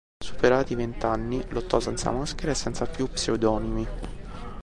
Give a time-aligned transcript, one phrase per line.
[0.19, 3.87] Superati i vent'anni, lottò senza maschera e senza più pseudonimi.